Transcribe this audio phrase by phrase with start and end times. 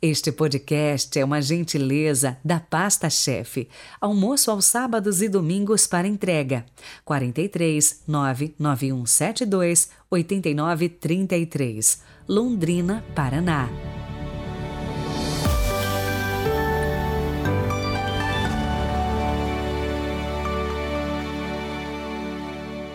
[0.00, 3.68] Este podcast é uma gentileza da Pasta Chefe.
[4.00, 6.64] Almoço aos sábados e domingos para entrega.
[7.04, 13.68] 43 99172 8933, Londrina, Paraná.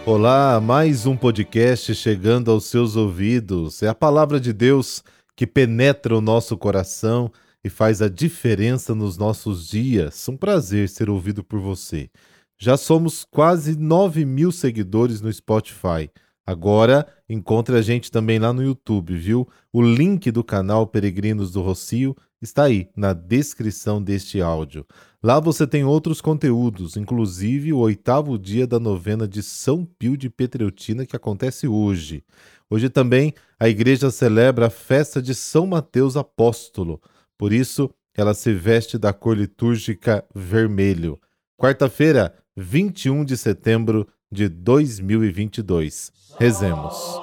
[0.06, 3.84] Olá, mais um podcast chegando aos seus ouvidos.
[3.84, 5.04] É a palavra de Deus
[5.36, 7.32] que penetra o nosso coração
[7.64, 10.28] e faz a diferença nos nossos dias.
[10.28, 12.10] Um prazer ser ouvido por você.
[12.58, 16.10] Já somos quase 9 mil seguidores no Spotify.
[16.46, 19.48] Agora encontre a gente também lá no YouTube, viu?
[19.72, 24.86] O link do canal Peregrinos do Rocio está aí na descrição deste áudio.
[25.24, 30.30] Lá você tem outros conteúdos, inclusive o oitavo dia da novena de São Pio de
[30.30, 32.24] Petreutina que acontece hoje.
[32.70, 37.02] Hoje também a igreja celebra a festa de São Mateus Apóstolo,
[37.38, 41.20] por isso ela se veste da cor litúrgica vermelho.
[41.58, 46.12] Quarta-feira, 21 de setembro de 2022.
[46.40, 47.22] Rezemos.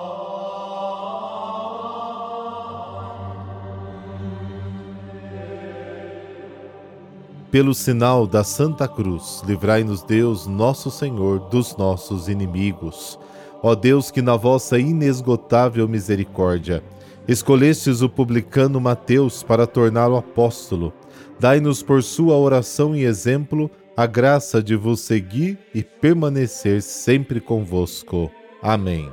[7.51, 13.19] Pelo sinal da Santa Cruz, livrai-nos Deus, nosso Senhor, dos nossos inimigos.
[13.61, 16.83] Ó Deus, que na vossa inesgotável misericórdia
[17.27, 20.93] escolhestes o publicano Mateus para torná-lo apóstolo,
[21.39, 28.31] dai-nos por sua oração e exemplo a graça de vos seguir e permanecer sempre convosco.
[28.63, 29.13] Amém.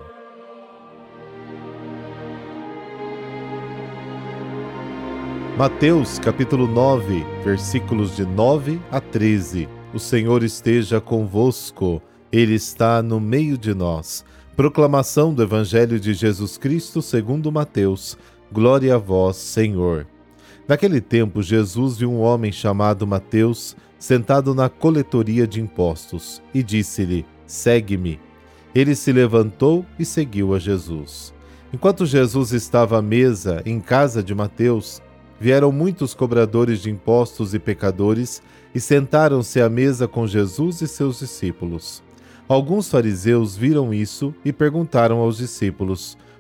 [5.58, 9.67] Mateus capítulo 9, versículos de 9 a 13.
[9.93, 14.23] O Senhor esteja convosco, Ele está no meio de nós.
[14.55, 18.17] Proclamação do Evangelho de Jesus Cristo segundo Mateus.
[18.49, 20.08] Glória a vós, Senhor.
[20.68, 27.26] Naquele tempo, Jesus viu um homem chamado Mateus sentado na coletoria de impostos, e disse-lhe:
[27.46, 28.20] Segue-me.
[28.76, 31.33] Ele se levantou e seguiu a Jesus.
[31.73, 35.02] Enquanto Jesus estava à mesa em casa de Mateus,
[35.39, 38.42] vieram muitos cobradores de impostos e pecadores
[38.76, 42.04] e sentaram-se à mesa com Jesus e seus discípulos.
[42.48, 46.17] Alguns fariseus viram isso e perguntaram aos discípulos: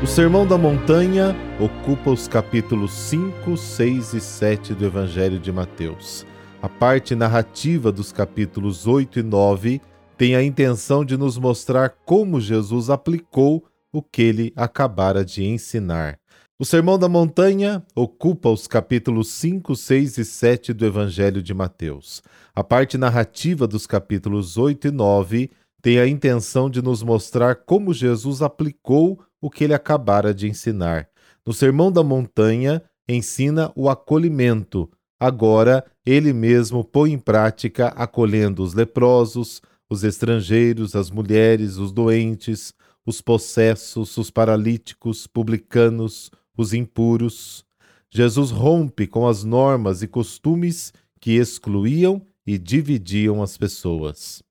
[0.00, 6.24] O Sermão da Montanha ocupa os capítulos 5, 6 e 7 do Evangelho de Mateus.
[6.62, 9.80] A parte narrativa dos capítulos 8 e 9
[10.16, 16.16] tem a intenção de nos mostrar como Jesus aplicou o que ele acabara de ensinar.
[16.60, 22.22] O Sermão da Montanha ocupa os capítulos 5, 6 e 7 do Evangelho de Mateus.
[22.54, 25.50] A parte narrativa dos capítulos 8 e 9
[25.82, 31.08] tem a intenção de nos mostrar como Jesus aplicou o que ele acabara de ensinar.
[31.46, 34.90] No Sermão da Montanha, ensina o acolhimento.
[35.18, 39.60] Agora, ele mesmo põe em prática acolhendo os leprosos,
[39.90, 47.64] os estrangeiros, as mulheres, os doentes, os possessos, os paralíticos, publicanos, os impuros.
[48.10, 54.42] Jesus rompe com as normas e costumes que excluíam e dividiam as pessoas.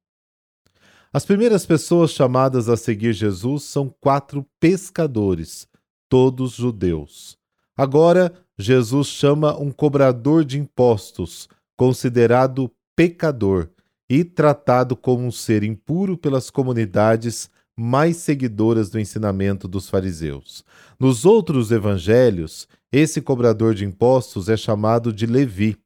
[1.13, 5.67] As primeiras pessoas chamadas a seguir Jesus são quatro pescadores,
[6.09, 7.37] todos judeus.
[7.77, 11.47] Agora, Jesus chama um cobrador de impostos,
[11.77, 13.69] considerado pecador
[14.09, 20.63] e tratado como um ser impuro pelas comunidades mais seguidoras do ensinamento dos fariseus.
[20.99, 25.77] Nos outros evangelhos, esse cobrador de impostos é chamado de Levi.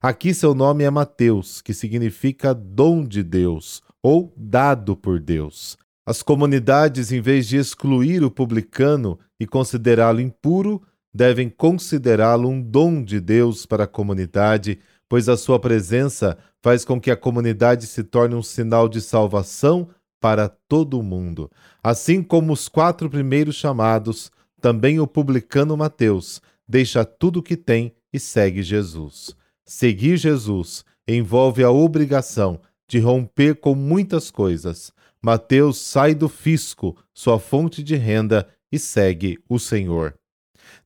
[0.00, 5.76] Aqui seu nome é Mateus, que significa dom de Deus ou dado por Deus.
[6.04, 10.82] As comunidades, em vez de excluir o publicano e considerá-lo impuro,
[11.14, 17.00] devem considerá-lo um dom de Deus para a comunidade, pois a sua presença faz com
[17.00, 19.88] que a comunidade se torne um sinal de salvação
[20.20, 21.50] para todo o mundo.
[21.82, 27.92] Assim como os quatro primeiros chamados, também o publicano Mateus deixa tudo o que tem
[28.12, 29.36] e segue Jesus.
[29.64, 34.92] Seguir Jesus envolve a obrigação de romper com muitas coisas.
[35.22, 40.14] Mateus sai do fisco, sua fonte de renda, e segue o Senhor.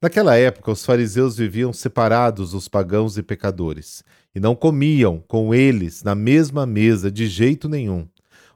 [0.02, 4.02] Naquela época, os fariseus viviam separados dos pagãos e pecadores,
[4.34, 8.06] e não comiam com eles na mesma mesa de jeito nenhum.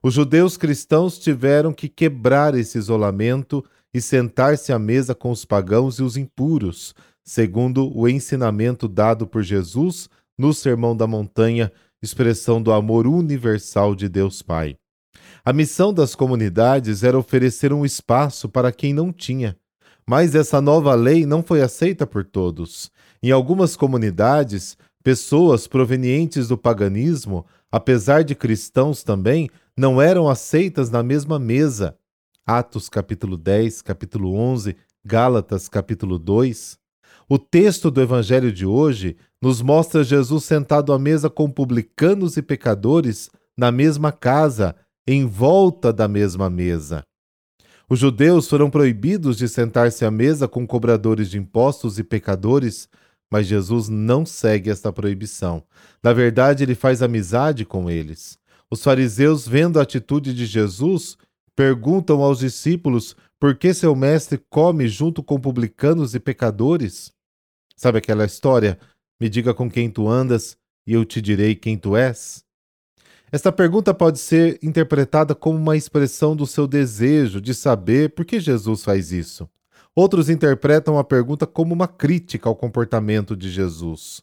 [0.03, 5.99] Os judeus cristãos tiveram que quebrar esse isolamento e sentar-se à mesa com os pagãos
[5.99, 10.09] e os impuros, segundo o ensinamento dado por Jesus
[10.39, 11.71] no Sermão da Montanha,
[12.03, 14.77] expressão do amor universal de Deus Pai.
[15.45, 19.57] A missão das comunidades era oferecer um espaço para quem não tinha.
[20.07, 22.91] Mas essa nova lei não foi aceita por todos.
[23.23, 31.03] Em algumas comunidades, pessoas provenientes do paganismo, apesar de cristãos também, não eram aceitas na
[31.03, 31.97] mesma mesa.
[32.47, 34.75] Atos capítulo 10, capítulo 11,
[35.05, 36.79] Gálatas capítulo 2.
[37.29, 42.43] O texto do evangelho de hoje nos mostra Jesus sentado à mesa com publicanos e
[42.43, 44.77] pecadores na mesma casa,
[45.07, 47.05] em volta da mesma mesa.
[47.89, 52.89] Os judeus foram proibidos de sentar-se à mesa com cobradores de impostos e pecadores,
[53.31, 55.65] mas Jesus não segue esta proibição.
[56.03, 58.39] Na verdade, ele faz amizade com eles.
[58.71, 61.17] Os fariseus, vendo a atitude de Jesus,
[61.57, 67.13] perguntam aos discípulos por que seu mestre come junto com publicanos e pecadores.
[67.77, 68.79] Sabe aquela história?
[69.21, 70.57] Me diga com quem tu andas
[70.87, 72.43] e eu te direi quem tu és?
[73.31, 78.41] Esta pergunta pode ser interpretada como uma expressão do seu desejo de saber por que
[78.41, 79.49] Jesus faz isso.
[79.95, 84.23] Outros interpretam a pergunta como uma crítica ao comportamento de Jesus,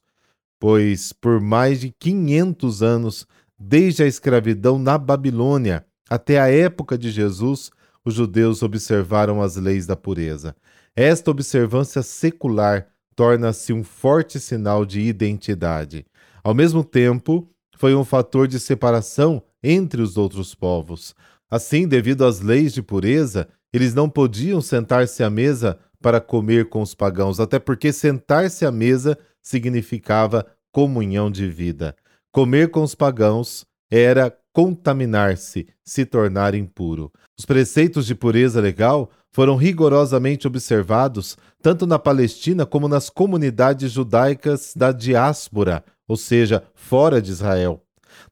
[0.59, 3.27] pois por mais de 500 anos,
[3.57, 7.69] desde a escravidão na Babilônia até a época de Jesus,
[8.03, 10.55] os judeus observaram as leis da pureza.
[10.95, 16.05] Esta observância secular torna-se um forte sinal de identidade.
[16.43, 21.15] Ao mesmo tempo, foi um fator de separação entre os outros povos.
[21.49, 26.79] Assim, devido às leis de pureza, eles não podiam sentar-se à mesa para comer com
[26.79, 31.95] os pagãos, até porque sentar-se à mesa significava comunhão de vida.
[32.31, 37.11] Comer com os pagãos era contaminar-se, se tornar impuro.
[37.37, 44.73] Os preceitos de pureza legal foram rigorosamente observados tanto na Palestina como nas comunidades judaicas
[44.75, 47.83] da diáspora, ou seja, fora de Israel.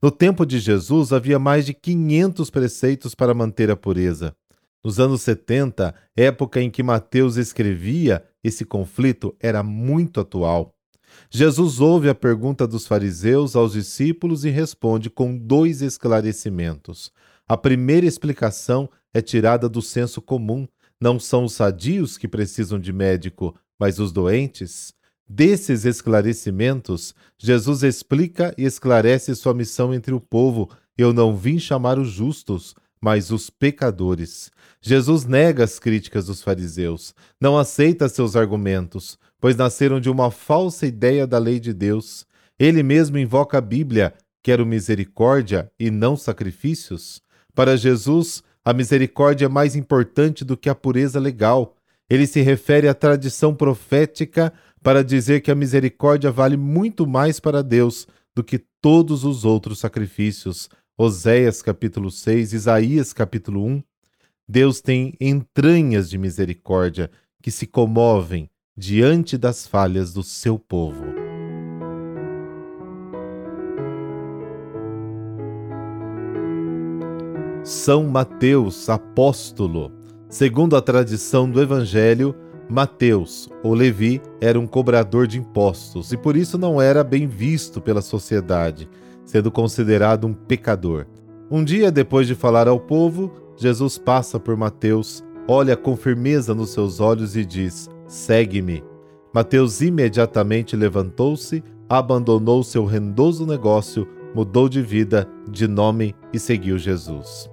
[0.02, 4.34] No tempo de Jesus havia mais de 500 preceitos para manter a pureza.
[4.84, 10.74] Nos anos 70, época em que Mateus escrevia, esse conflito era muito atual.
[11.30, 17.10] Jesus ouve a pergunta dos fariseus aos discípulos e responde com dois esclarecimentos.
[17.48, 20.68] A primeira explicação é tirada do senso comum.
[21.00, 24.94] Não são os sadios que precisam de médico, mas os doentes.
[25.28, 31.98] Desses esclarecimentos, Jesus explica e esclarece sua missão entre o povo: Eu não vim chamar
[31.98, 34.50] os justos, mas os pecadores.
[34.80, 40.86] Jesus nega as críticas dos fariseus, não aceita seus argumentos, pois nasceram de uma falsa
[40.86, 42.24] ideia da lei de Deus.
[42.58, 47.20] Ele mesmo invoca a Bíblia: quero misericórdia e não sacrifícios.
[47.52, 51.76] Para Jesus, a misericórdia é mais importante do que a pureza legal.
[52.10, 54.52] Ele se refere à tradição profética
[54.82, 59.78] para dizer que a misericórdia vale muito mais para Deus do que todos os outros
[59.78, 60.68] sacrifícios.
[60.98, 63.84] Oséias capítulo 6, Isaías capítulo 1.
[64.48, 67.08] Deus tem entranhas de misericórdia
[67.40, 71.15] que se comovem diante das falhas do seu povo.
[77.86, 79.92] São Mateus, apóstolo.
[80.28, 82.34] Segundo a tradição do Evangelho,
[82.68, 87.80] Mateus, ou Levi, era um cobrador de impostos e por isso não era bem visto
[87.80, 88.90] pela sociedade,
[89.24, 91.06] sendo considerado um pecador.
[91.48, 96.70] Um dia depois de falar ao povo, Jesus passa por Mateus, olha com firmeza nos
[96.70, 98.82] seus olhos e diz: Segue-me.
[99.32, 107.48] Mateus imediatamente levantou-se, abandonou seu rendoso negócio, mudou de vida, de nome e seguiu Jesus.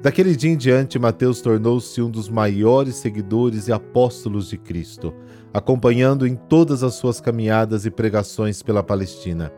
[0.00, 5.12] Daquele dia em diante, Mateus tornou-se um dos maiores seguidores e apóstolos de Cristo,
[5.52, 9.52] acompanhando em todas as suas caminhadas e pregações pela Palestina.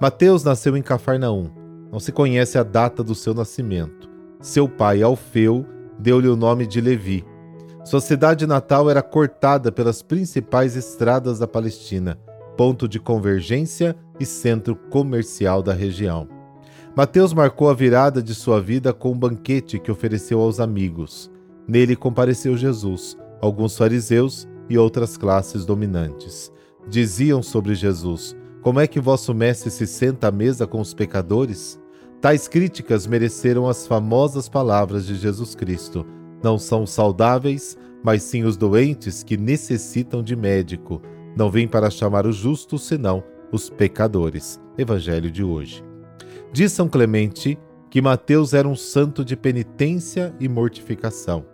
[0.00, 1.50] Mateus nasceu em Cafarnaum.
[1.92, 4.08] Não se conhece a data do seu nascimento.
[4.40, 5.66] Seu pai, Alfeu,
[5.98, 7.22] deu-lhe o nome de Levi.
[7.84, 12.18] Sua cidade natal era cortada pelas principais estradas da Palestina,
[12.56, 16.35] ponto de convergência e centro comercial da região.
[16.96, 21.30] Mateus marcou a virada de sua vida com um banquete que ofereceu aos amigos.
[21.68, 26.50] Nele compareceu Jesus, alguns fariseus e outras classes dominantes.
[26.88, 31.78] Diziam sobre Jesus: Como é que vosso mestre se senta à mesa com os pecadores?
[32.18, 36.06] Tais críticas mereceram as famosas palavras de Jesus Cristo:
[36.42, 41.02] Não são saudáveis, mas sim os doentes que necessitam de médico.
[41.36, 43.22] Não vim para chamar os justos, senão
[43.52, 44.58] os pecadores.
[44.78, 45.84] Evangelho de hoje.
[46.52, 47.58] Diz São Clemente
[47.90, 51.44] que Mateus era um santo de penitência e mortificação.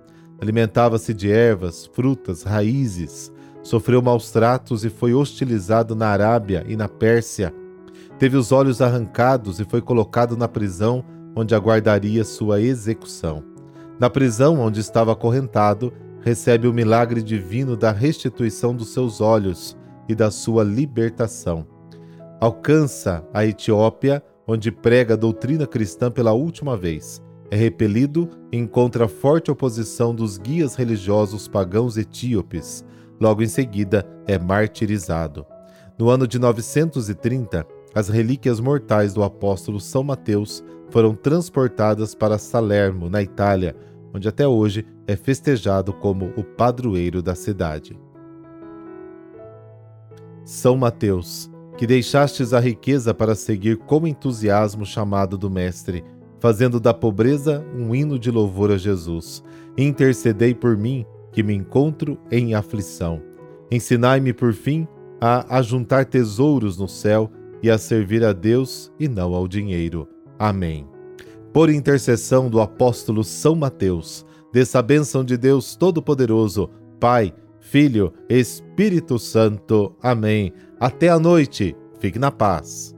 [0.40, 3.32] Alimentava-se de ervas, frutas, raízes,
[3.62, 7.54] sofreu maus tratos e foi hostilizado na Arábia e na Pérsia.
[8.18, 13.42] Teve os olhos arrancados e foi colocado na prisão onde aguardaria sua execução.
[13.98, 19.76] Na prisão onde estava acorrentado, recebe o milagre divino da restituição dos seus olhos
[20.08, 21.66] e da sua libertação.
[22.40, 27.22] Alcança a Etiópia, onde prega a doutrina cristã pela última vez.
[27.50, 32.84] É repelido e encontra forte oposição dos guias religiosos pagãos etíopes.
[33.20, 35.44] Logo em seguida, é martirizado.
[35.98, 43.10] No ano de 930, as relíquias mortais do apóstolo São Mateus foram transportadas para Salermo,
[43.10, 43.76] na Itália,
[44.14, 47.98] onde até hoje é festejado como o padroeiro da cidade.
[50.44, 51.50] São Mateus,
[51.82, 56.04] que deixastes a riqueza para seguir com entusiasmo o chamado do Mestre,
[56.38, 59.42] fazendo da pobreza um hino de louvor a Jesus.
[59.76, 63.20] Intercedei por mim, que me encontro em aflição.
[63.68, 64.86] Ensinai-me, por fim,
[65.20, 67.28] a ajuntar tesouros no céu
[67.60, 70.08] e a servir a Deus e não ao dinheiro.
[70.38, 70.86] Amém.
[71.52, 76.70] Por intercessão do apóstolo São Mateus, dessa bênção de Deus Todo-Poderoso,
[77.00, 79.96] Pai, Filho, Espírito Santo.
[80.02, 80.52] Amém.
[80.78, 81.74] Até a noite.
[82.00, 82.94] Fique na paz.